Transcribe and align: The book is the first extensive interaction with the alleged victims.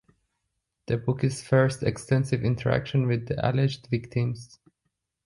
The 0.87 0.97
book 0.97 1.23
is 1.23 1.39
the 1.39 1.45
first 1.47 1.83
extensive 1.83 2.43
interaction 2.43 3.05
with 3.05 3.27
the 3.27 3.47
alleged 3.47 3.85
victims. 3.91 4.57